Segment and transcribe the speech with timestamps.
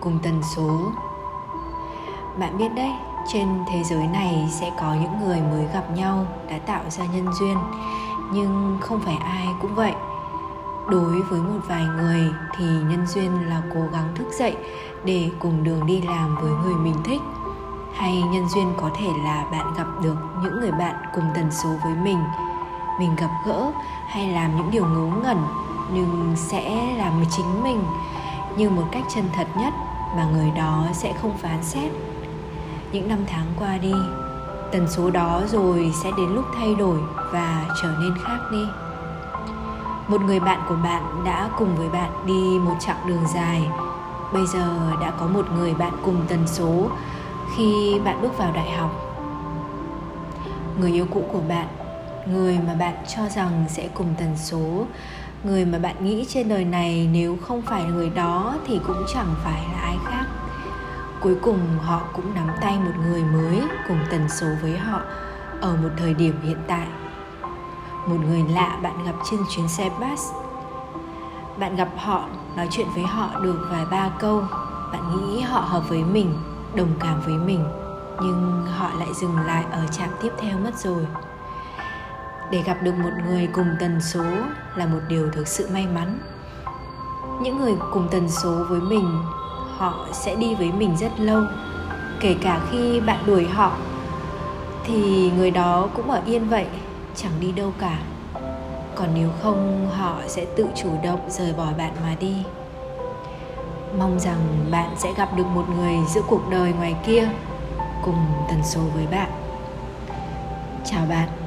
[0.00, 0.92] cùng tần số.
[2.38, 2.92] Bạn biết đấy,
[3.32, 7.26] trên thế giới này sẽ có những người mới gặp nhau đã tạo ra nhân
[7.40, 7.56] duyên,
[8.32, 9.92] nhưng không phải ai cũng vậy.
[10.88, 14.56] Đối với một vài người thì nhân duyên là cố gắng thức dậy
[15.04, 17.20] để cùng đường đi làm với người mình thích.
[17.94, 21.68] Hay nhân duyên có thể là bạn gặp được những người bạn cùng tần số
[21.84, 22.18] với mình.
[22.98, 23.72] Mình gặp gỡ
[24.06, 25.38] hay làm những điều ngớ ngẩn,
[25.92, 27.82] nhưng sẽ làm chính mình
[28.56, 29.72] như một cách chân thật nhất
[30.16, 31.92] mà người đó sẽ không phán xét.
[32.92, 33.94] Những năm tháng qua đi,
[34.72, 36.98] tần số đó rồi sẽ đến lúc thay đổi
[37.32, 38.64] và trở nên khác đi.
[40.08, 43.68] Một người bạn của bạn đã cùng với bạn đi một chặng đường dài.
[44.32, 46.86] Bây giờ đã có một người bạn cùng tần số
[47.56, 48.90] khi bạn bước vào đại học.
[50.80, 51.66] Người yêu cũ của bạn,
[52.26, 54.84] người mà bạn cho rằng sẽ cùng tần số
[55.44, 59.34] người mà bạn nghĩ trên đời này nếu không phải người đó thì cũng chẳng
[59.44, 60.26] phải là ai khác.
[61.20, 65.00] Cuối cùng họ cũng nắm tay một người mới cùng tần số với họ
[65.60, 66.86] ở một thời điểm hiện tại.
[68.06, 70.20] Một người lạ bạn gặp trên chuyến xe bus.
[71.58, 72.24] Bạn gặp họ,
[72.56, 74.42] nói chuyện với họ được vài ba câu.
[74.92, 76.34] Bạn nghĩ họ hợp với mình,
[76.74, 77.64] đồng cảm với mình,
[78.22, 81.06] nhưng họ lại dừng lại ở trạm tiếp theo mất rồi
[82.50, 84.24] để gặp được một người cùng tần số
[84.76, 86.18] là một điều thực sự may mắn.
[87.42, 89.18] Những người cùng tần số với mình,
[89.76, 91.42] họ sẽ đi với mình rất lâu.
[92.20, 93.72] Kể cả khi bạn đuổi họ,
[94.84, 96.66] thì người đó cũng ở yên vậy,
[97.16, 97.98] chẳng đi đâu cả.
[98.94, 102.34] Còn nếu không, họ sẽ tự chủ động rời bỏ bạn mà đi.
[103.98, 107.28] Mong rằng bạn sẽ gặp được một người giữa cuộc đời ngoài kia,
[108.04, 109.30] cùng tần số với bạn.
[110.84, 111.39] Chào bạn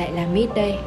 [0.00, 0.78] lại là mít đây.